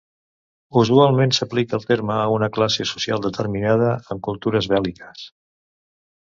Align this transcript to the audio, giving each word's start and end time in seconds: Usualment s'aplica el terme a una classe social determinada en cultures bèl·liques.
Usualment 0.79 1.33
s'aplica 1.39 1.77
el 1.77 1.85
terme 1.89 2.15
a 2.21 2.31
una 2.37 2.49
classe 2.55 2.87
social 2.93 3.21
determinada 3.27 3.93
en 4.17 4.23
cultures 4.31 4.71
bèl·liques. 4.73 5.29